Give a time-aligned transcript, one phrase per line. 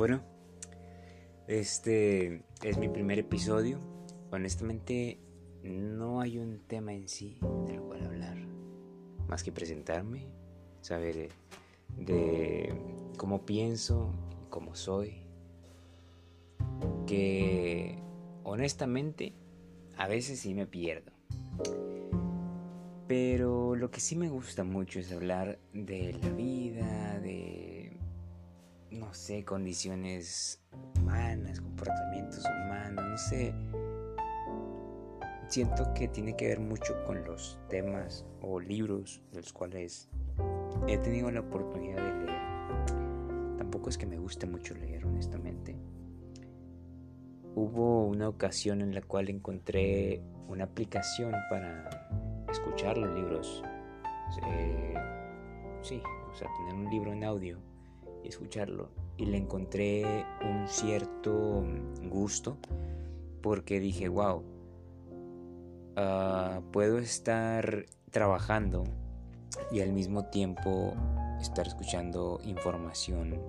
[0.00, 0.22] Bueno,
[1.46, 3.78] este es mi primer episodio.
[4.30, 5.18] Honestamente,
[5.62, 7.36] no hay un tema en sí
[7.66, 8.38] del cual hablar,
[9.28, 10.24] más que presentarme,
[10.80, 11.28] saber
[11.98, 12.72] de
[13.18, 14.10] cómo pienso,
[14.48, 15.20] cómo soy,
[17.06, 17.98] que
[18.42, 19.34] honestamente
[19.98, 21.12] a veces sí me pierdo.
[23.06, 27.69] Pero lo que sí me gusta mucho es hablar de la vida, de,
[28.90, 30.60] no sé, condiciones
[30.98, 33.54] humanas, comportamientos humanos, no sé.
[35.48, 40.08] Siento que tiene que ver mucho con los temas o libros de los cuales
[40.86, 43.56] he tenido la oportunidad de leer.
[43.58, 45.76] Tampoco es que me guste mucho leer, honestamente.
[47.54, 53.62] Hubo una ocasión en la cual encontré una aplicación para escuchar los libros.
[54.46, 54.94] Eh,
[55.82, 56.00] sí,
[56.30, 57.69] o sea, tener un libro en audio
[58.24, 58.90] escucharlo.
[59.16, 61.64] Y le encontré un cierto
[62.04, 62.56] gusto
[63.42, 64.42] porque dije, wow,
[65.96, 68.84] ah, puedo estar trabajando
[69.70, 70.94] y al mismo tiempo
[71.40, 73.40] estar escuchando información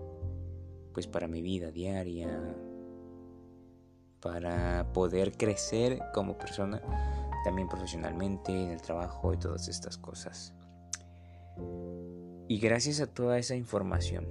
[0.94, 2.30] pues para mi vida diaria,
[4.22, 6.82] para poder crecer como persona,
[7.44, 10.54] también profesionalmente, en el trabajo y todas estas cosas.
[12.48, 14.28] Y gracias a toda esa información,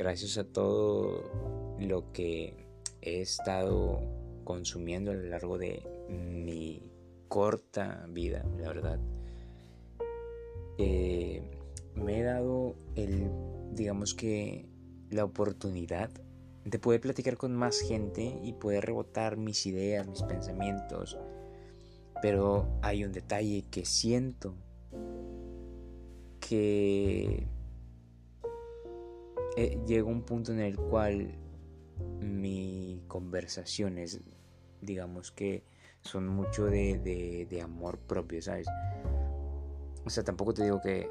[0.00, 1.30] gracias a todo
[1.78, 2.54] lo que
[3.02, 4.00] he estado
[4.44, 6.90] consumiendo a lo largo de mi
[7.28, 8.98] corta vida, la verdad,
[10.78, 11.42] eh,
[11.94, 13.30] me he dado el,
[13.72, 14.70] digamos que,
[15.10, 16.08] la oportunidad
[16.64, 21.18] de poder platicar con más gente y poder rebotar mis ideas, mis pensamientos.
[22.22, 24.54] Pero hay un detalle que siento
[26.40, 27.46] que
[29.56, 31.34] eh, un punto en el cual
[32.20, 34.20] mi conversaciones,
[34.80, 35.64] digamos que
[36.02, 38.66] son mucho de, de amor propio, ¿sabes?
[40.04, 41.08] O sea, tampoco te digo que,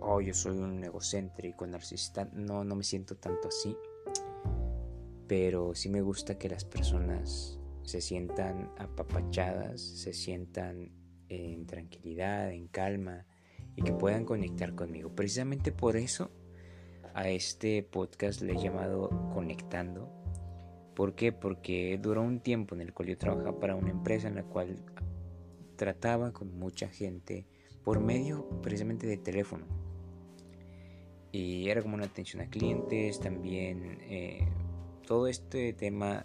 [0.00, 2.28] oh, yo soy un egocéntrico, narcisista.
[2.32, 3.76] No, no me siento tanto así
[5.32, 10.92] pero sí me gusta que las personas se sientan apapachadas, se sientan
[11.30, 13.24] en tranquilidad, en calma
[13.74, 15.14] y que puedan conectar conmigo.
[15.14, 16.30] Precisamente por eso
[17.14, 20.08] a este podcast le he llamado Conectando.
[20.94, 21.32] ¿Por qué?
[21.32, 24.76] Porque duró un tiempo en el cual yo trabajaba para una empresa en la cual
[25.76, 27.46] trataba con mucha gente
[27.84, 29.64] por medio precisamente de teléfono.
[31.32, 34.46] Y era como una atención a clientes, también eh,
[35.06, 36.24] todo este tema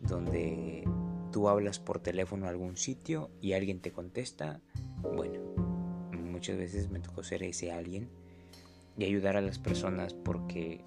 [0.00, 0.84] donde
[1.32, 4.60] tú hablas por teléfono a algún sitio y alguien te contesta,
[5.02, 5.40] bueno,
[6.12, 8.10] muchas veces me tocó ser ese alguien
[8.96, 10.84] y ayudar a las personas porque,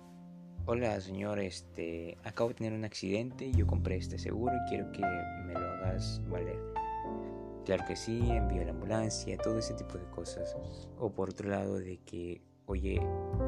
[0.66, 4.92] hola señor, este, acabo de tener un accidente y yo compré este seguro y quiero
[4.92, 5.02] que
[5.46, 6.60] me lo hagas valer.
[7.66, 10.58] Claro que sí, envío la ambulancia, todo ese tipo de cosas.
[10.98, 13.00] O por otro lado de que, oye,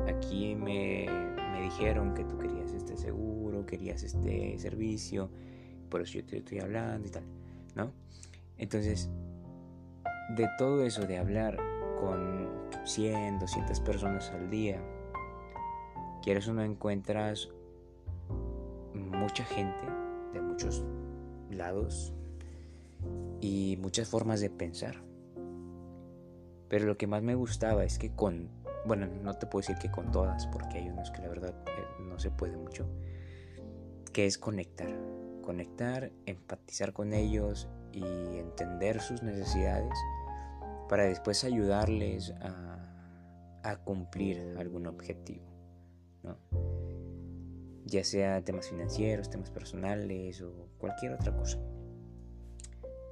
[0.08, 1.08] aquí me,
[1.54, 5.32] me dijeron que tú querías este seguro, querías este servicio,
[5.90, 7.24] por eso yo te estoy hablando y tal,
[7.76, 7.92] ¿no?
[8.58, 9.10] Entonces,
[10.36, 11.71] de todo eso de hablar
[12.02, 12.50] con
[12.84, 14.82] 100, 200 personas al día,
[16.24, 17.50] quieres o no encuentras
[18.94, 19.86] mucha gente
[20.34, 20.84] de muchos
[21.52, 22.14] lados
[23.40, 25.04] y muchas formas de pensar.
[26.68, 28.50] Pero lo que más me gustaba es que con
[28.86, 32.04] bueno, no te puedo decir que con todas, porque hay unos que la verdad eh,
[32.04, 32.88] no se puede mucho,
[34.12, 34.90] que es conectar,
[35.44, 39.94] conectar, empatizar con ellos y entender sus necesidades
[40.92, 45.46] para después ayudarles a, cumplir algún objetivo,
[46.22, 46.38] ¿no?
[47.86, 51.60] ya sea temas financieros, temas personales o cualquier otra cosa.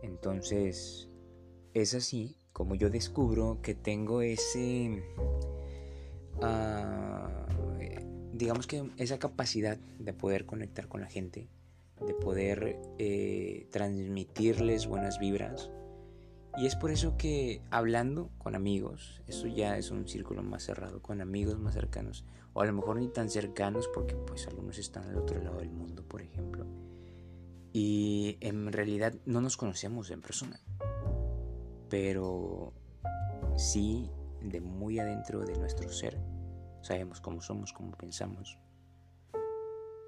[0.01, 1.07] Entonces,
[1.73, 5.01] es así como yo descubro que tengo ese
[8.33, 11.47] digamos que esa capacidad de poder conectar con la gente,
[12.05, 15.71] de poder eh, transmitirles buenas vibras.
[16.57, 21.01] Y es por eso que hablando con amigos, eso ya es un círculo más cerrado,
[21.01, 25.03] con amigos más cercanos, o a lo mejor ni tan cercanos porque pues algunos están
[25.09, 26.65] al otro lado del mundo, por ejemplo.
[27.71, 30.59] Y en realidad no nos conocemos en persona,
[31.89, 32.73] pero
[33.55, 34.09] sí
[34.41, 36.19] de muy adentro de nuestro ser.
[36.81, 38.57] Sabemos cómo somos, cómo pensamos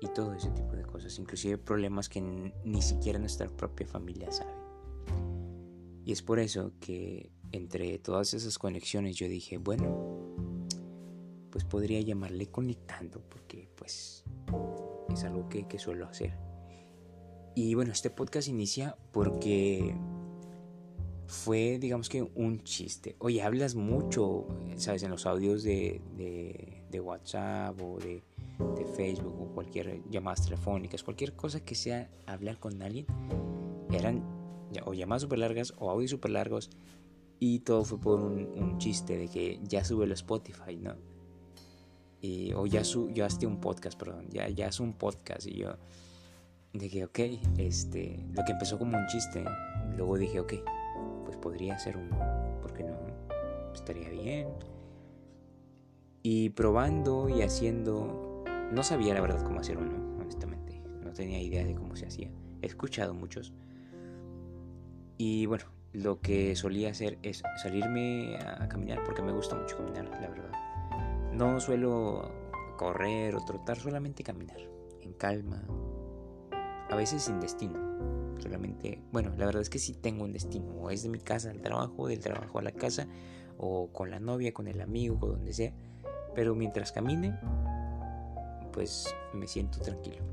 [0.02, 4.61] y todo ese tipo de cosas, inclusive problemas que ni siquiera nuestra propia familia sabe.
[6.06, 10.68] Y es por eso que entre todas esas conexiones yo dije, bueno,
[11.50, 14.24] pues podría llamarle conectando, porque pues
[15.14, 16.38] es algo que, que suelo hacer.
[17.54, 19.94] Y bueno, este podcast inicia porque
[21.32, 23.16] fue, digamos que, un chiste.
[23.20, 25.04] Oye, hablas mucho, ¿sabes?
[25.04, 28.22] En los audios de, de, WhatsApp o de,
[28.96, 33.06] Facebook o cualquier llamadas telefónicas, cualquier cosa que sea hablar con alguien,
[33.92, 34.41] eran
[34.86, 36.70] o llamadas súper largas o audios súper largos.
[37.40, 40.96] Y todo fue por un, chiste de que ya sube el Spotify, ¿no?
[42.22, 45.48] Y, o ya, su, ya un podcast, perdón, ya, ya es un podcast.
[45.48, 45.76] Y yo,
[46.74, 47.20] que, ok,
[47.58, 49.44] este, lo que empezó como un chiste,
[49.98, 50.54] luego dije, ok,
[51.26, 52.18] pues podría ser uno,
[52.62, 52.96] porque no?
[53.74, 54.50] Estaría bien.
[56.24, 60.82] Y probando y haciendo, no sabía la verdad cómo hacer uno, honestamente.
[61.04, 62.30] No tenía idea de cómo se hacía.
[62.62, 63.52] He escuchado muchos.
[65.18, 70.06] Y bueno, lo que solía hacer es salirme a caminar, porque me gusta mucho caminar,
[70.06, 71.32] la verdad.
[71.34, 72.32] No suelo
[72.78, 74.60] correr o trotar, solamente caminar,
[75.02, 75.62] en calma,
[76.90, 77.92] a veces sin destino
[78.42, 81.52] solamente, bueno, la verdad es que sí tengo un destino, o es de mi casa
[81.52, 83.08] al trabajo, del trabajo a la casa,
[83.58, 85.74] o con la novia, con el amigo, o donde sea,
[86.36, 87.38] pero mientras camine,
[88.74, 90.24] pues me siento tranquilo.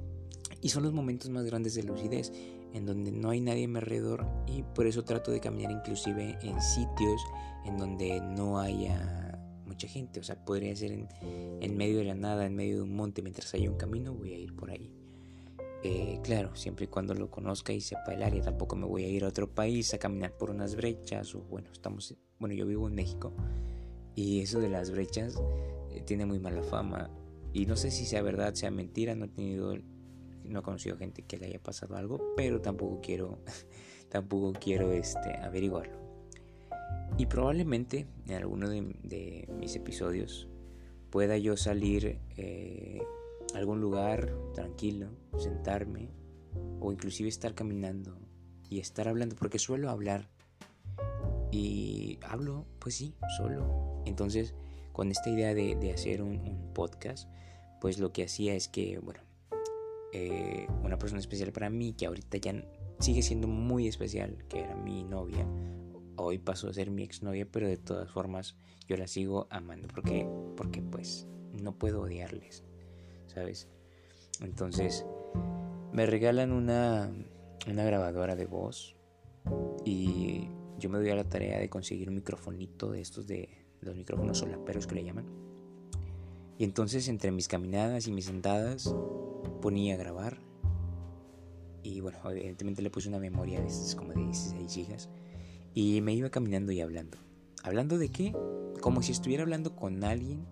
[0.60, 2.32] Y son los momentos más grandes de lucidez,
[2.74, 6.38] en donde no hay nadie a mi alrededor y por eso trato de caminar inclusive
[6.42, 7.20] en sitios
[7.64, 10.20] en donde no haya mucha gente.
[10.20, 13.22] O sea, podría ser en, en medio de la nada, en medio de un monte,
[13.22, 14.90] mientras haya un camino, voy a ir por ahí.
[15.84, 19.08] Eh, claro, siempre y cuando lo conozca y sepa el área, tampoco me voy a
[19.08, 22.88] ir a otro país a caminar por unas brechas o bueno, estamos, bueno, yo vivo
[22.88, 23.32] en México
[24.16, 25.40] y eso de las brechas
[25.92, 27.10] eh, tiene muy mala fama
[27.52, 29.72] y no sé si sea verdad, sea mentira, no he tenido,
[30.48, 33.38] no he conocido gente que le haya pasado algo, pero tampoco quiero,
[34.08, 35.98] tampoco quiero este, averiguarlo.
[37.16, 40.48] Y probablemente en alguno de, mis episodios
[41.10, 43.02] pueda yo salir eh,
[43.54, 45.08] algún lugar tranquilo,
[45.38, 46.10] sentarme
[46.80, 48.18] o inclusive estar caminando
[48.68, 50.28] y estar hablando, porque suelo hablar
[51.50, 54.02] y hablo, pues sí, solo.
[54.04, 54.54] Entonces,
[54.92, 57.28] con esta idea de, hacer un, podcast,
[57.80, 59.20] pues lo que hacía es que, bueno,
[60.12, 62.64] eh, una persona especial para mí, que ahorita ya
[62.98, 65.46] sigue siendo muy especial, que era mi novia,
[66.16, 68.56] hoy pasó a ser mi exnovia, pero de todas formas
[68.86, 72.64] yo la sigo amando, porque, porque pues no puedo odiarles.
[73.28, 73.68] ¿sabes?
[74.40, 75.04] Entonces
[75.92, 77.10] me regalan una,
[77.68, 78.96] una grabadora de voz
[79.84, 83.48] y yo me doy a la tarea de conseguir un microfonito de estos de
[83.80, 85.26] los micrófonos solaperos que le llaman.
[86.58, 88.92] Y entonces entre mis caminadas y mis sentadas
[89.60, 90.38] ponía a grabar.
[91.82, 95.08] Y bueno, evidentemente le puse una memoria de como de 16 gigas.
[95.74, 97.18] Y me iba caminando y hablando.
[97.62, 98.34] ¿Hablando de qué?
[98.80, 100.46] Como si estuviera hablando con alguien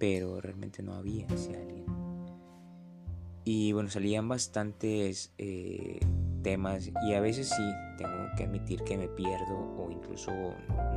[0.00, 1.84] pero realmente no había ese alguien.
[3.44, 6.00] Y bueno, salían bastantes eh,
[6.42, 10.32] temas y a veces sí, tengo que admitir que me pierdo o incluso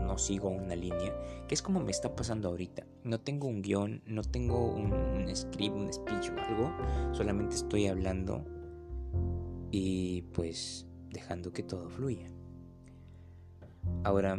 [0.06, 1.13] no sigo una línea,
[1.48, 2.86] que es como me está pasando ahorita.
[3.04, 6.74] No tengo un guion, no tengo un, un script, un speech o algo,
[7.13, 8.45] solamente estoy hablando
[9.72, 12.28] y pues dejando que todo fluya.
[14.04, 14.38] Ahora,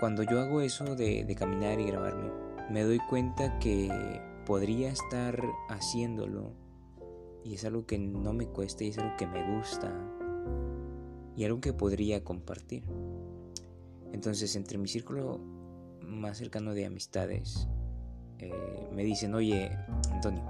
[0.00, 2.30] cuando yo hago eso de, de caminar y grabarme,
[2.70, 6.52] me doy cuenta que podría estar haciéndolo
[7.44, 10.17] y es algo que no me cuesta y es algo que me gusta
[11.38, 12.82] y algo que podría compartir.
[14.12, 15.38] Entonces, entre mi círculo
[16.02, 17.68] más cercano de amistades,
[18.40, 19.70] eh, me dicen, oye,
[20.10, 20.42] Antonio.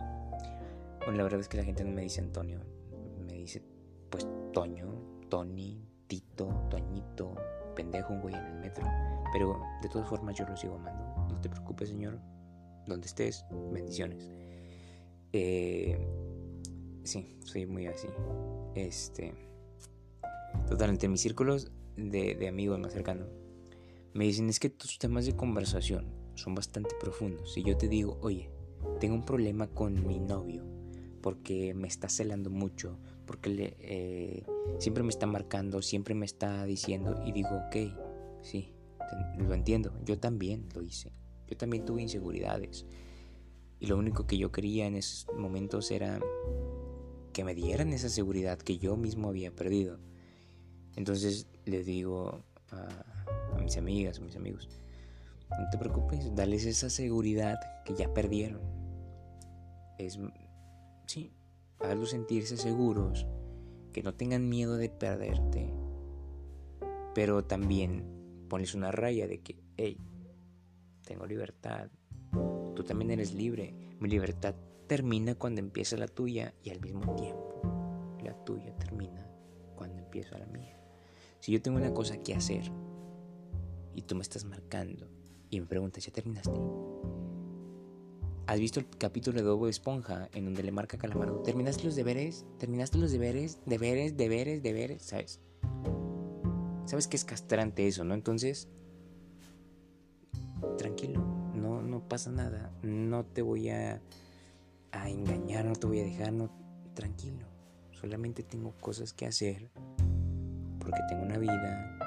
[1.00, 2.60] Bueno, la verdad es que la gente no me dice Antonio,
[3.26, 3.62] me dice,
[4.08, 4.86] pues, Toño,
[5.28, 7.34] Tony, Tito, Toñito,
[7.76, 8.86] pendejo, un güey en el metro.
[9.34, 11.04] Pero de todas formas yo lo sigo amando.
[11.30, 12.18] No te preocupes, Señor.
[12.86, 14.30] Donde estés, bendiciones.
[15.34, 15.98] Eh,
[17.04, 18.08] sí, soy muy así.
[18.74, 19.47] Este.
[20.68, 23.28] Total, entre mis círculos de, amigos más cercanos,
[24.14, 27.52] me dicen es que tus temas de conversación son bastante profundos.
[27.52, 28.50] Si yo te digo, oye,
[29.00, 30.64] tengo un problema con mi novio
[31.20, 34.44] porque me está celando mucho, porque eh,
[34.78, 37.76] siempre me está marcando, siempre me está diciendo y digo, ok,
[38.42, 38.72] sí,
[39.38, 41.12] lo entiendo, yo también lo hice,
[41.48, 42.86] yo también tuve inseguridades
[43.80, 46.20] y lo único que yo quería en esos momentos era
[47.32, 49.98] que me dieran esa seguridad que yo mismo había perdido.
[50.98, 54.68] Entonces les digo a, mis amigas, a mis amigos,
[55.48, 58.60] no te preocupes, dales esa seguridad que ya perdieron.
[59.96, 60.18] Es,
[61.06, 61.32] sí,
[61.78, 63.28] hazlos sentirse seguros,
[63.92, 65.72] que no tengan miedo de perderte,
[67.14, 68.04] pero también
[68.48, 69.98] pones una raya de que, hey,
[71.06, 71.90] tengo libertad,
[72.74, 74.56] tú también eres libre, mi libertad
[74.88, 79.24] termina cuando empieza la tuya y al mismo tiempo la tuya termina
[79.76, 80.77] cuando empieza la mía.
[81.40, 82.70] Si yo tengo una cosa que hacer
[83.94, 85.08] y tú me estás marcando
[85.50, 86.60] y me preguntas, ¿ya terminaste?
[88.46, 91.42] ¿Has visto el capítulo de Bobo Esponja en donde le marca a Calamardo?
[91.42, 92.46] ¿Terminaste los deberes?
[92.58, 93.58] ¿Terminaste los deberes?
[93.66, 94.16] ¿Deberes?
[94.16, 94.62] ¿Deberes?
[94.62, 95.02] ¿Deberes?
[95.02, 95.40] ¿Sabes?
[96.86, 98.14] Sabes que es castrante eso, ¿no?
[98.14, 98.68] Entonces,
[100.78, 101.22] tranquilo,
[101.54, 102.72] no, no pasa nada.
[102.82, 104.00] No te voy a,
[104.92, 106.50] a engañar, no te voy a dejar, no,
[106.94, 107.46] tranquilo.
[107.92, 109.70] Solamente tengo cosas que hacer
[110.88, 111.98] porque tengo una vida,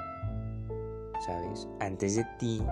[1.24, 1.68] ¿sabes?
[1.80, 2.64] Antes de ti,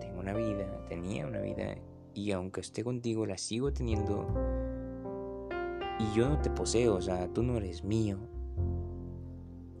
[0.00, 1.76] tengo una vida, tenía una vida
[2.12, 4.26] y aunque esté contigo la sigo teniendo
[6.00, 8.18] y yo no te poseo, o sea, tú no eres mío.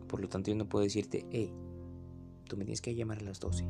[0.06, 1.52] Por lo tanto yo no puedo decirte, hey,
[2.44, 3.64] tú me tienes que llamar a las 12,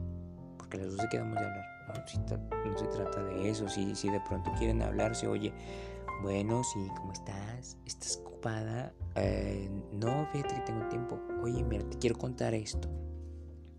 [0.59, 1.65] porque a las 12 quedamos de hablar.
[1.89, 5.55] No, no se trata de eso, si, si de pronto quieren hablarse, oye,
[6.23, 7.77] bueno, sí, ¿cómo estás?
[7.87, 8.93] ¿Estás ocupada?
[9.15, 11.21] Eh, no, fíjate que tengo tiempo.
[11.43, 12.89] Oye, mira, te quiero contar esto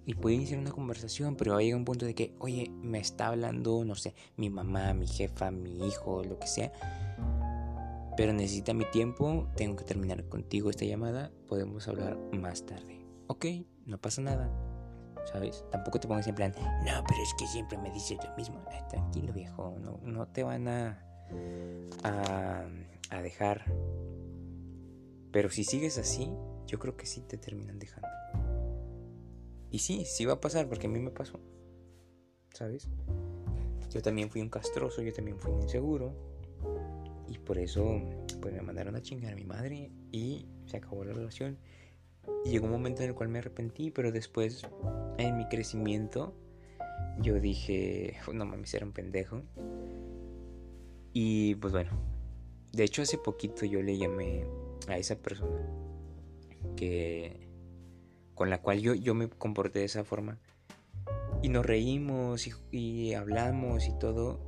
[0.10, 3.86] y puede iniciar una conversación, pero llega un punto de que, oye, me está hablando,
[3.86, 6.72] no sé, mi mamá, mi jefa, mi hijo, lo que sea,
[8.17, 13.05] pero necesita mi tiempo, tengo que terminar contigo esta llamada, podemos hablar más tarde.
[13.27, 13.46] Ok,
[13.86, 14.51] no pasa nada,
[15.31, 15.63] ¿sabes?
[15.69, 18.63] Tampoco te pongas en plan, no, pero es que siempre me dices lo mismo.
[18.89, 21.05] tranquilo, viejo, no, no te van a,
[22.03, 22.65] a,
[23.21, 23.65] dejar.
[25.31, 26.31] Pero si sigues así,
[26.65, 28.07] yo creo que sí te terminan dejando.
[29.71, 31.39] Y sí, sí va a pasar porque a mí me pasó.
[32.53, 32.88] ¿Sabes?
[33.89, 36.13] Yo también fui un castroso, yo también fui un inseguro.
[37.27, 38.01] Y por eso
[38.41, 41.57] pues me mandaron a chingar a mi madre y se acabó la relación.
[42.45, 44.65] Llegó un momento en el cual me arrepentí, pero después
[45.17, 46.33] en mi crecimiento
[47.21, 49.41] yo dije, no mames, era un pendejo.
[51.13, 51.91] Y pues bueno,
[52.71, 54.45] de hecho hace poquito yo le llamé
[54.87, 55.65] a esa persona
[56.75, 57.49] que
[58.39, 60.39] con la cual yo, yo me comporté de esa forma.
[61.41, 64.39] Y nos reímos y, hablamos y todo.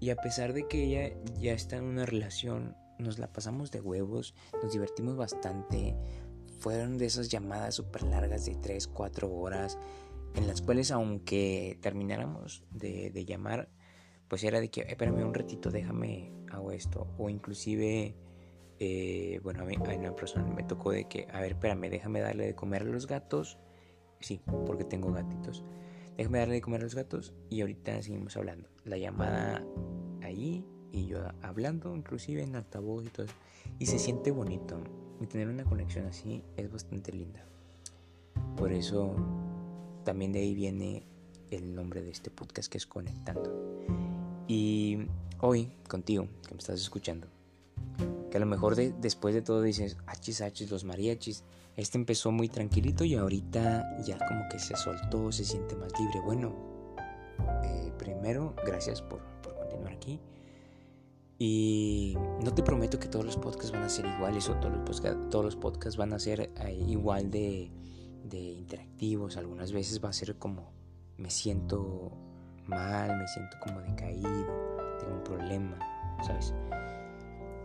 [0.00, 3.80] Y a pesar de que ella ya está en una relación, nos la pasamos de
[3.80, 5.96] huevos, nos divertimos bastante.
[6.58, 9.78] Fueron de esas llamadas súper largas de 3, 4 horas,
[10.34, 13.70] en las cuales aunque termináramos de, de llamar,
[14.32, 17.06] pues era de que, espérame un ratito, déjame, hago esto.
[17.18, 18.14] O inclusive
[18.78, 22.22] eh, bueno, a mí a una persona me tocó de que, a ver, espérame, déjame
[22.22, 23.58] darle de comer a los gatos.
[24.20, 25.62] Sí, porque tengo gatitos.
[26.16, 28.70] Déjame darle de comer a los gatos y ahorita seguimos hablando.
[28.86, 29.66] La llamada
[30.22, 33.34] ahí y yo hablando, inclusive en altavoz y todo eso.
[33.78, 34.82] Y se siente bonito.
[35.20, 37.44] Y tener una conexión así es bastante linda.
[38.56, 39.14] Por eso
[40.06, 41.06] también de ahí viene
[41.50, 43.71] el nombre de este podcast que es Conectando.
[44.48, 45.06] Y
[45.40, 47.26] hoy contigo, que me estás escuchando,
[48.30, 51.44] que a lo mejor después de todo dices, achis, achis, los mariachis.
[51.76, 56.20] Este empezó muy tranquilito y ahorita ya como que se soltó, se siente más libre.
[56.20, 56.54] Bueno,
[57.64, 60.20] eh, primero, gracias por, continuar aquí.
[61.38, 64.82] Y no te prometo que todos los podcasts van a ser iguales o todos los,
[64.82, 67.70] podcasts, todos los podcasts van a ser eh, igual de,
[68.24, 69.36] de interactivos.
[69.36, 70.72] Algunas veces va a ser como
[71.16, 72.12] me siento
[72.66, 75.78] mal, me siento como decaído, tengo un problema,
[76.26, 76.54] ¿sabes?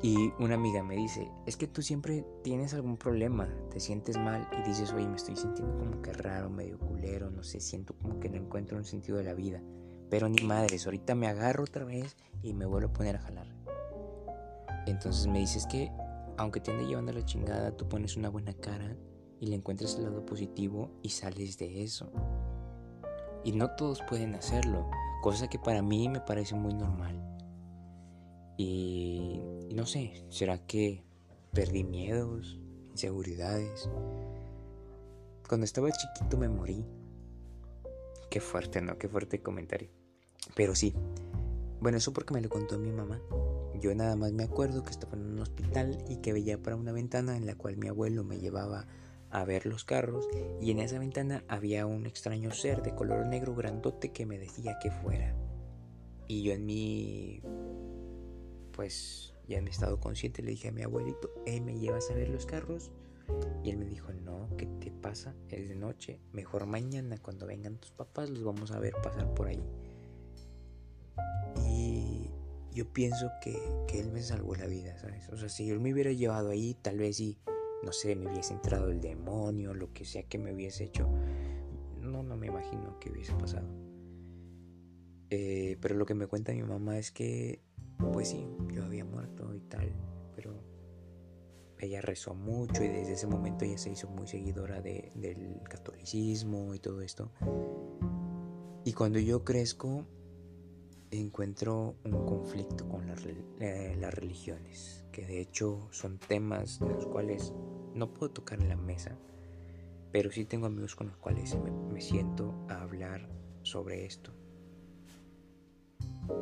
[0.02, 4.48] Y una amiga me dice, es que tú siempre tienes algún problema, te sientes mal
[4.60, 8.20] y dices, oye, me estoy sintiendo como que raro, medio culero, no sé, siento como
[8.20, 9.62] que no encuentro un sentido de la vida.
[10.10, 13.48] Pero ni madres, ahorita me agarro otra vez y me vuelvo a poner a jalar.
[14.86, 15.92] Entonces me dices que,
[16.38, 18.96] aunque te ande llevando la chingada, tú pones una buena cara
[19.40, 22.12] y le encuentras el lado positivo y sales de eso.
[23.44, 24.90] Y no todos pueden hacerlo,
[25.22, 27.24] cosa que para mí me parece muy normal.
[28.58, 29.40] Y,
[29.74, 31.04] no sé, ¿será que
[31.54, 33.90] perdí miedos, inseguridades?
[35.48, 36.84] Cuando estaba chiquito me morí.
[38.30, 38.98] Qué fuerte, ¿no?
[38.98, 39.90] Qué fuerte comentario.
[40.56, 40.94] Pero sí.
[41.80, 43.22] Bueno, eso porque me lo contó mi mamá.
[43.80, 46.92] Yo nada más me acuerdo que estaba en un hospital y que veía para una
[46.92, 48.88] ventana en la cual mi abuelo me llevaba
[49.30, 50.28] a ver los carros
[50.62, 54.78] y en esa ventana había un extraño ser de color negro grandote que me decía
[54.82, 55.36] que fuera.
[56.28, 57.42] Y yo en mi
[58.74, 62.30] pues ya en mi estado consciente le dije a mi abuelito, ¿me llevas a ver
[62.30, 62.92] los carros?
[63.64, 65.36] Y él me dijo, no, ¿qué te pasa?
[65.50, 69.48] Es de noche, mejor mañana cuando vengan tus papás los vamos a ver pasar por
[69.48, 69.64] ahí.
[71.66, 72.30] Y
[72.72, 73.58] yo pienso que,
[73.88, 75.28] que él me salvó la vida, ¿sabes?
[75.30, 77.40] O sea, si él me hubiera llevado ahí, tal vez sí,
[77.84, 81.08] no sé, me hubiese entrado el demonio, lo que sea que me hubiese hecho.
[82.02, 83.68] No, no me imagino que hubiese pasado.
[85.30, 87.62] Eh, pero lo que me cuenta mi mamá es que
[87.98, 89.92] pues sí, yo había muerto y tal,
[90.36, 90.54] pero
[91.80, 96.80] ella rezó mucho y desde ese momento ella se hizo muy seguidora del catolicismo y
[96.80, 97.32] todo esto.
[98.84, 100.06] Y cuando yo crezco,
[101.12, 103.10] encuentro un conflicto con
[103.60, 107.54] eh, las, religiones, que de hecho son temas de los cuales
[107.94, 109.18] no puedo tocar en la mesa,
[110.12, 111.58] pero sí tengo amigos con los cuales
[111.92, 113.28] me siento a hablar
[113.64, 114.32] sobre esto.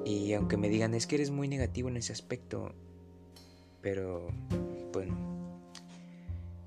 [0.04, 2.74] Y aunque me digan es que eres muy negativo en ese aspecto,
[3.82, 4.28] pero
[4.92, 5.16] bueno,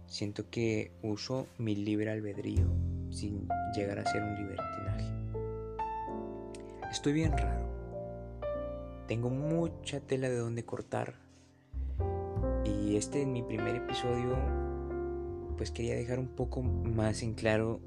[0.07, 2.67] siento que uso mi libre albedrío
[3.11, 5.19] sin llegar a ser un libertinaje.
[6.90, 7.67] Estoy bien raro.
[9.09, 11.15] Tengo mucha tela de donde cortar.
[12.67, 14.37] Y este es mi primer episodio,
[15.57, 17.81] pues quería dejar un poco más en claro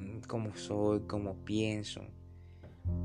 [0.00, 2.00] mm, cómo soy, cómo pienso,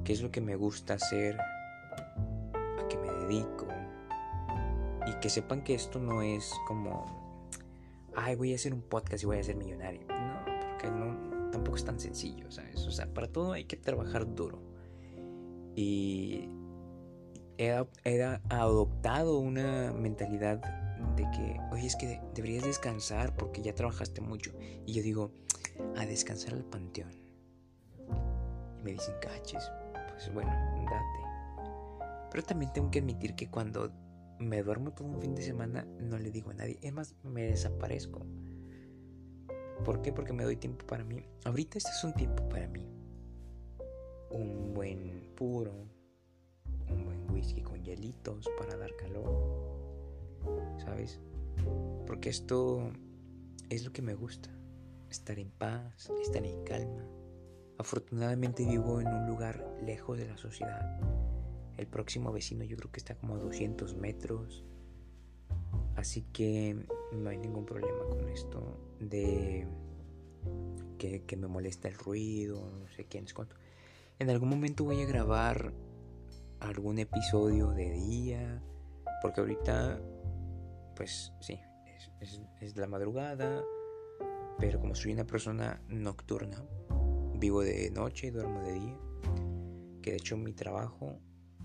[0.03, 3.67] qué es lo que me gusta hacer, a qué me dedico.
[5.05, 7.05] Y que sepan que esto no es como,
[8.15, 10.01] ay, voy a hacer un podcast y voy a ser millonario.
[10.07, 12.87] No, porque no, tampoco es tan sencillo, ¿sabes?
[12.87, 14.59] O sea, para todo hay que trabajar duro.
[15.75, 16.49] Y
[17.57, 20.61] he, adoptado una mentalidad
[21.15, 24.51] de que, oye, es que deberías descansar porque ya trabajaste mucho.
[24.85, 25.31] Y yo digo,
[25.95, 27.11] a descansar al panteón.
[28.79, 29.71] Y me dicen, caches,
[30.09, 31.23] pues bueno, date.
[32.31, 33.91] Pero también tengo que admitir que cuando
[34.39, 36.79] me duermo todo un fin de semana no le digo a nadie.
[36.81, 38.25] Es más, me desaparezco.
[39.85, 40.13] ¿Por qué?
[40.13, 41.25] Porque me doy tiempo para mí.
[41.45, 42.87] Ahorita este es un tiempo para mí.
[44.31, 45.73] Un buen puro,
[47.43, 49.29] whisky con hielitos para dar calor.
[50.77, 51.19] ¿Sabes?
[52.07, 52.89] Porque esto
[53.69, 54.49] es lo que me gusta.
[55.09, 57.05] Estar en paz, estar en calma
[57.77, 60.99] Afortunadamente vivo en un lugar lejos de la sociedad.
[61.77, 64.63] El próximo vecino yo creo que está como a 200 metros.
[65.95, 69.67] Así que no hay ningún problema con esto de
[70.97, 73.55] que, me molesta el ruido, no sé quién es cuánto.
[74.19, 75.73] En algún momento voy a grabar
[76.63, 78.61] algún episodio de día,
[79.21, 79.99] porque ahorita,
[80.95, 81.59] pues sí,
[82.61, 83.63] es, la madrugada,
[84.59, 86.63] pero como soy una persona nocturna,
[87.35, 88.99] vivo de noche y duermo de día.
[90.01, 91.19] Que de hecho mi trabajo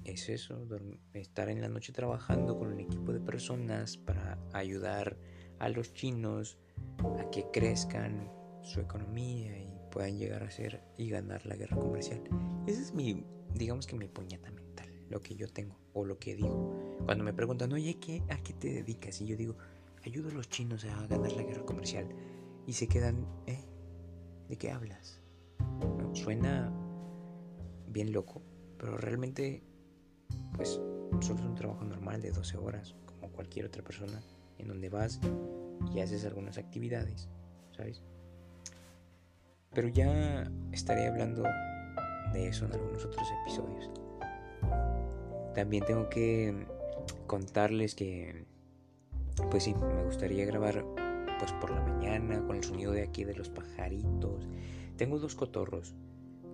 [0.05, 0.67] es eso,
[1.13, 5.17] estar en la noche trabajando con un equipo de personas para ayudar
[5.59, 6.59] a los chinos
[7.19, 8.31] a que crezcan
[8.63, 12.23] su economía y puedan llegar a ser y ganar la guerra comercial.
[12.67, 14.68] Esa es mi, digamos que mi puñeta mental,
[15.09, 16.99] lo que yo tengo o lo que digo.
[17.05, 19.21] Cuando me preguntan, oye, ¿qué, ¿a qué te dedicas?
[19.21, 19.57] Y yo digo,
[20.05, 22.09] ayudo a los chinos a ganar la guerra comercial.
[22.67, 23.65] Y se quedan, ¿eh?
[24.49, 25.21] ¿De qué hablas?
[26.13, 26.73] Suena
[27.89, 28.43] bien loco,
[28.79, 29.63] pero realmente
[30.55, 30.81] pues
[31.21, 34.21] solo es un trabajo normal de 12 horas, como cualquier otra persona,
[34.59, 35.21] en donde vas
[35.95, 37.29] y haces algunas actividades,
[37.77, 38.03] ¿sabes?
[39.73, 41.45] Pero ya estaré hablando
[42.33, 43.91] de eso en algunos otros episodios.
[45.55, 46.67] También tengo que
[47.27, 48.45] contarles que,
[49.51, 50.85] pues sí, me gustaría grabar
[51.39, 54.49] pues por la mañana con el sonido de aquí de los pajaritos
[54.99, 55.95] tengo dos cotorros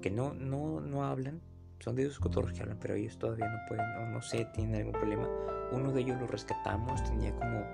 [0.00, 1.40] que no, no, no hablan.
[1.80, 4.76] Son de dos cotorros que hablan, pero ellos todavía no pueden, no, no sé, tienen
[4.76, 5.28] algún problema.
[5.72, 7.64] Uno de ellos lo rescatamos, tenía como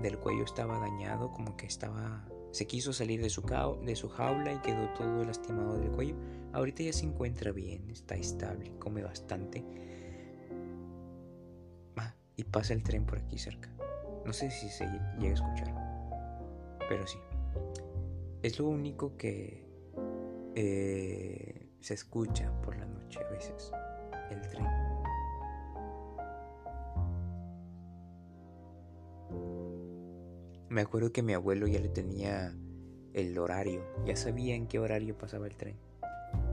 [0.00, 3.42] del cuello estaba dañado, como que estaba se quiso salir de su,
[3.84, 6.14] de su jaula y quedó todo lastimado del cuello.
[6.52, 9.64] Ahorita ya se encuentra bien, está estable, come bastante.
[12.36, 13.68] Y pasa el tren por aquí cerca.
[14.24, 14.86] No sé si se
[15.18, 17.18] llega a escuchar, pero sí.
[18.42, 19.66] Es lo único que
[20.54, 23.72] eh, se escucha por la noche a veces
[24.30, 24.66] el tren.
[30.68, 32.56] Me acuerdo que mi abuelo ya le tenía
[33.12, 35.76] el horario, ya sabía en qué horario pasaba el tren.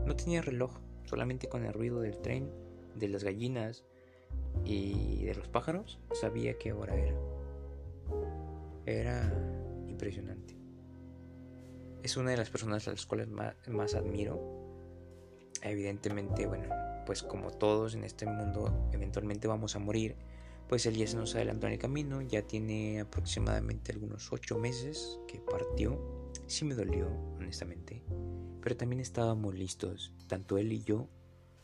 [0.05, 2.51] No tenía reloj, solamente con el ruido del tren,
[2.95, 3.85] de las gallinas
[4.63, 7.15] y de los pájaros, sabía qué hora era.
[8.85, 10.59] Era impresionante
[12.03, 14.39] es una de las personas a las cuales más, admiro.
[15.61, 16.69] Evidentemente, bueno,
[17.05, 20.15] pues como todos en este mundo, eventualmente vamos a morir.
[20.67, 25.19] Pues él ya se nos adelantó en el camino, ya tiene aproximadamente algunos ocho meses
[25.27, 25.99] que partió.
[26.45, 28.03] Sí me dolió, honestamente.
[28.61, 31.07] Pero también estábamos listos, tanto él y yo,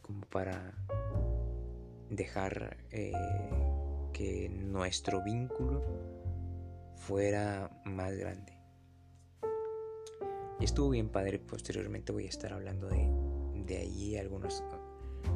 [0.02, 0.76] como para
[2.10, 3.12] dejar eh,
[4.14, 5.84] que nuestro vínculo
[6.96, 8.54] fuera más grande.
[10.60, 11.40] Y estuvo bien padre.
[11.40, 13.10] Posteriormente voy a estar hablando de,
[13.66, 14.64] de ahí algunos,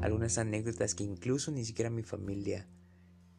[0.02, 2.68] algunas anécdotas que incluso ni siquiera mi familia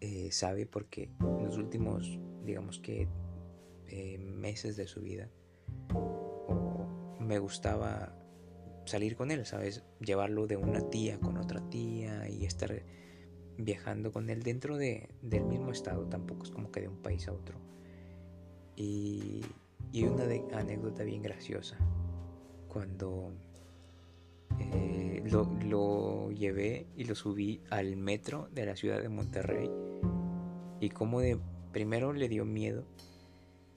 [0.00, 3.08] eh, sabe porque en los últimos, digamos que,
[3.88, 5.28] eh, meses de su vida,
[7.18, 8.16] me gustaba
[8.86, 9.84] salir con él, ¿sabes?
[10.00, 12.82] Llevarlo de una tía con otra tía y estar
[13.64, 17.28] viajando con él dentro de, del mismo estado, tampoco es como que de un país
[17.28, 17.58] a otro.
[18.76, 19.42] Y,
[19.92, 21.76] y una anécdota bien graciosa,
[22.68, 23.32] cuando
[24.58, 29.70] eh, lo, lo, llevé y lo subí al metro de la ciudad de Monterrey
[30.80, 31.38] y como de
[31.72, 32.84] primero le dio miedo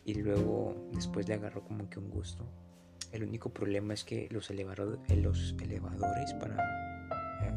[0.05, 2.45] y luego después le agarró como que un gusto.
[3.11, 6.92] El único problema es que los, elevadores, los elevadores para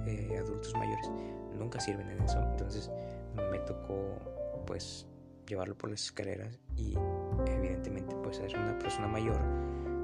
[0.07, 1.11] eh, adultos mayores
[1.57, 2.41] nunca sirven en eso.
[2.43, 2.91] Entonces
[3.51, 4.19] me tocó
[4.67, 5.07] pues
[5.47, 6.95] llevarlo por las escaleras y
[7.47, 9.39] evidentemente pues ser una persona mayor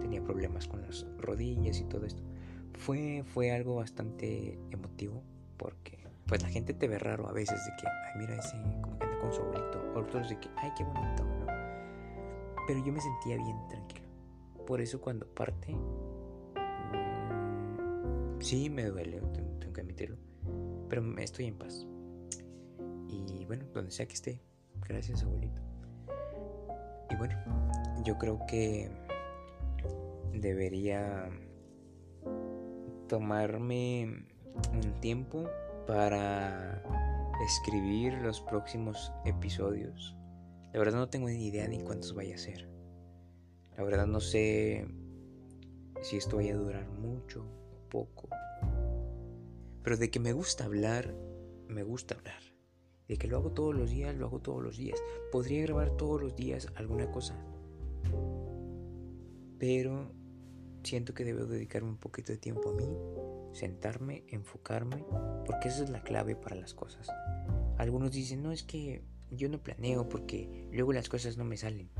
[0.00, 2.22] tenía problemas con las rodillas y todo esto.
[2.78, 5.22] Fue, fue algo bastante emotivo
[5.56, 8.98] porque pues la gente te ve raro a veces de que, ay mira ese como
[8.98, 11.46] que anda con su abuelito, otros de que, ay qué bonito, ¿no?
[12.66, 14.06] Pero yo me sentía bien tranquilo.
[14.66, 15.74] Por eso cuando parte,
[16.54, 19.20] mmm, sí me duele,
[19.62, 20.16] tengo que admitirlo
[20.92, 21.86] pero estoy en paz.
[23.08, 24.42] Y bueno, donde sea que esté,
[24.86, 25.62] gracias abuelito.
[27.08, 27.34] Y bueno,
[28.04, 28.90] yo creo que
[30.34, 31.30] debería
[33.08, 34.26] tomarme
[34.72, 35.48] un tiempo
[35.86, 36.82] para
[37.46, 40.14] escribir los próximos episodios.
[40.74, 42.68] La verdad no tengo ni idea ni cuántos vaya a ser.
[43.78, 44.86] La verdad no sé
[46.02, 48.28] si esto vaya a durar mucho o poco.
[49.82, 51.14] Pero de que me gusta hablar,
[51.68, 52.42] me gusta hablar.
[53.08, 55.02] De que lo hago todos los días, lo hago todos los días.
[55.30, 57.36] Podría grabar todos los días alguna cosa.
[59.58, 60.12] Pero
[60.82, 62.88] siento que debo dedicarme un poquito de tiempo a mí,
[63.52, 65.04] sentarme, enfocarme,
[65.46, 67.08] porque esa es la clave para las cosas.
[67.78, 71.90] Algunos dicen, no es que yo no planeo porque luego las cosas no me salen.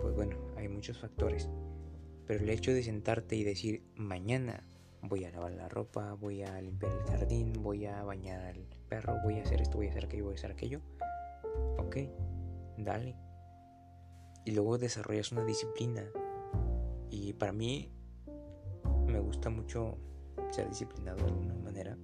[0.00, 1.48] Pues bueno, hay muchos factores.
[2.26, 4.64] Pero el hecho de sentarte y decir, mañana
[5.02, 9.16] voy a lavar la ropa, voy a limpiar el jardín, voy a bañar al perro,
[9.22, 10.80] voy a hacer esto, voy a hacer aquello, voy a hacer aquello.
[11.78, 11.96] Ok,
[12.76, 13.16] dale.
[14.44, 16.04] Y luego desarrollas una disciplina.
[17.10, 17.90] Y para mí
[19.06, 19.98] me gusta mucho
[20.50, 21.96] ser disciplinado de alguna manera.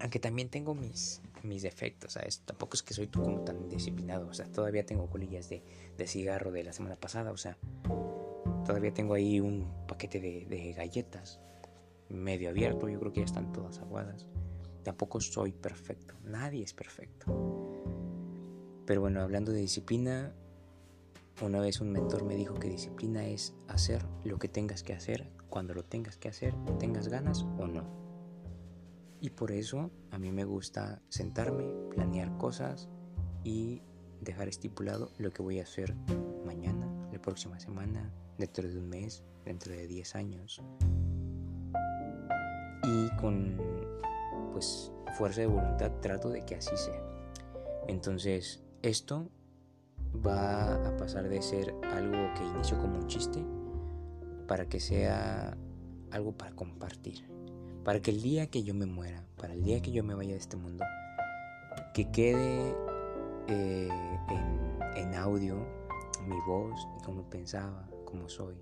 [0.00, 2.42] Aunque también tengo mis, mis defectos, ¿sabes?
[2.44, 4.26] Tampoco es que soy tú como tan disciplinado.
[4.28, 5.62] O sea, todavía tengo colillas de,
[5.96, 7.32] de cigarro de la semana pasada.
[7.32, 7.56] O sea,
[8.66, 11.40] todavía tengo ahí un paquete de, de galletas
[12.08, 14.26] medio abierto, yo creo que ya están todas aguadas.
[14.82, 17.26] Tampoco soy perfecto, nadie es perfecto.
[18.86, 20.32] Pero bueno, hablando de disciplina,
[21.42, 25.30] una vez un mentor me dijo que disciplina es hacer lo que tengas que hacer,
[25.48, 27.84] cuando lo tengas que hacer, tengas ganas o no.
[29.20, 32.88] Y por eso a mí me gusta sentarme, planear cosas
[33.42, 33.82] y
[34.20, 35.94] dejar estipulado lo que voy a hacer
[36.44, 40.62] mañana, la próxima semana, dentro de un mes, dentro de 10 años,
[43.16, 43.56] con
[44.52, 47.02] pues fuerza de voluntad trato de que así sea.
[47.88, 49.28] Entonces esto
[50.26, 53.44] va a pasar de ser algo que inició como un chiste
[54.46, 55.56] para que sea
[56.10, 57.24] algo para compartir.
[57.84, 60.32] Para que el día que yo me muera, para el día que yo me vaya
[60.32, 60.84] de este mundo,
[61.94, 62.74] que quede
[63.48, 63.88] eh,
[64.96, 65.56] en, audio
[66.26, 68.56] mi voz, cómo pensaba, cómo soy.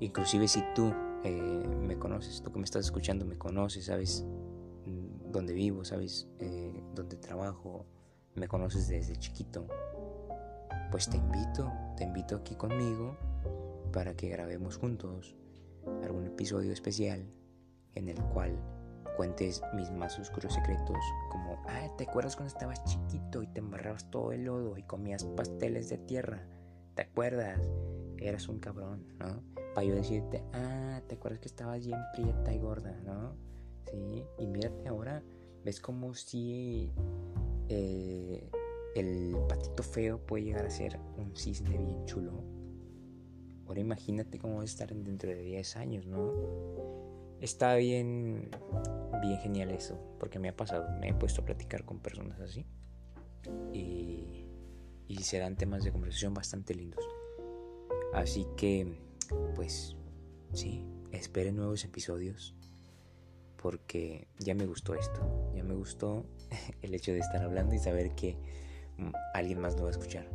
[0.00, 0.92] Inclusive si tú
[1.24, 4.24] eh, me conoces, tú que me estás escuchando me conoces, sabes
[4.86, 7.86] mm, dónde vivo, sabes eh, dónde trabajo,
[8.34, 9.66] me conoces desde chiquito,
[10.90, 13.16] pues te invito, te invito aquí conmigo
[13.92, 15.34] para que grabemos juntos
[16.02, 17.26] algún episodio especial
[17.94, 18.58] en el cual
[19.16, 20.98] cuentes mis más oscuros secretos,
[21.30, 25.24] como, ah, ¿te acuerdas cuando estabas chiquito y te embarrabas todo el lodo y comías
[25.24, 26.46] pasteles de tierra?
[26.94, 27.60] ¿Te acuerdas?
[28.18, 29.42] Eras un cabrón, ¿no?
[29.74, 33.34] Para yo decirte, ah, ¿te acuerdas que estabas bien prieta y gorda, no?
[33.90, 35.22] Sí, y mírate ahora,
[35.64, 36.92] ves como si
[37.68, 38.50] eh,
[38.94, 42.44] el patito feo puede llegar a ser un cisne bien chulo.
[43.66, 46.32] Ahora imagínate cómo va a estar dentro de 10 años, ¿no?
[47.40, 48.50] Está bien,
[49.20, 52.64] bien genial eso, porque me ha pasado, me he puesto a platicar con personas así
[53.72, 54.46] y,
[55.08, 57.04] y serán temas de conversación bastante lindos.
[58.12, 58.96] Así que
[59.54, 59.96] pues
[60.52, 62.54] sí, esperen nuevos episodios
[63.64, 66.26] porque ya me gustó esto, ya me gustó
[66.82, 68.36] el hecho de estar hablando y saber que
[68.98, 70.28] mm, alguien más lo va a escuchar.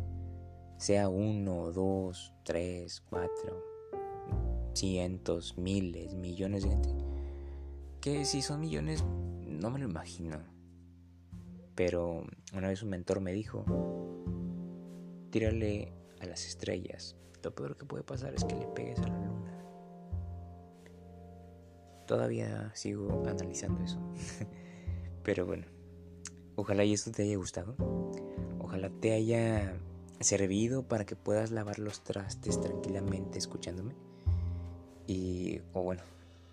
[0.78, 3.64] Sea uno, dos, tres, cuatro,
[4.74, 6.90] cientos, miles, millones de gente.
[8.02, 9.04] Que si son millones,
[9.46, 10.40] no me lo imagino.
[11.76, 13.64] Pero una vez un mentor me dijo,
[15.30, 17.16] tírale a las estrellas.
[17.44, 19.40] Lo peor que puede pasar es que le pegues a la luna.
[22.06, 24.00] Todavía sigo analizando eso.
[25.24, 25.66] Pero bueno,
[26.56, 27.76] ojalá y esto te haya gustado.
[28.60, 29.78] Ojalá te haya
[30.20, 33.96] servido para que puedas lavar los trastes tranquilamente escuchándome.
[35.08, 36.02] Y, o bueno,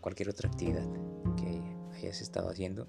[0.01, 0.87] cualquier otra actividad
[1.37, 1.61] que
[1.97, 2.87] hayas estado haciendo.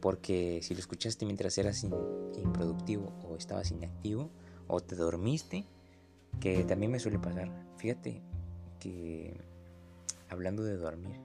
[0.00, 4.30] Porque si lo escuchaste mientras eras improductivo o estabas inactivo
[4.68, 5.66] o te dormiste,
[6.40, 7.50] que también me suele pasar.
[7.76, 8.22] Fíjate
[8.80, 9.40] que
[10.28, 11.20] hablando de dormir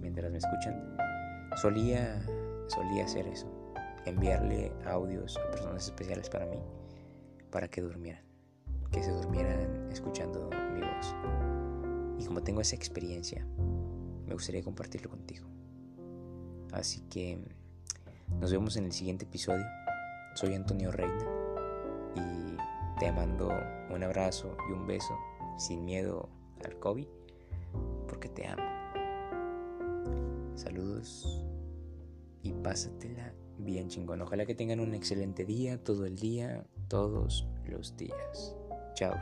[0.00, 0.96] mientras me escuchan,
[1.56, 2.22] solía,
[2.68, 3.46] solía hacer eso.
[4.04, 6.58] Enviarle audios a personas especiales para mí
[7.50, 8.22] para que durmieran,
[8.92, 11.14] que se durmieran escuchando mi voz.
[12.18, 13.46] Y como tengo esa experiencia,
[14.26, 15.46] me gustaría compartirlo contigo.
[16.72, 17.38] Así que
[18.40, 19.64] nos vemos en el siguiente episodio.
[20.34, 21.24] Soy Antonio Reina
[22.14, 22.56] y
[22.98, 23.50] te mando
[23.90, 25.16] un abrazo y un beso
[25.58, 26.28] sin miedo
[26.64, 27.06] al COVID
[28.08, 28.62] porque te amo.
[30.54, 31.44] Saludos
[32.42, 34.22] y pásatela bien chingón.
[34.22, 38.56] Ojalá que tengan un excelente día, todo el día, todos los días.
[38.94, 39.14] Chao.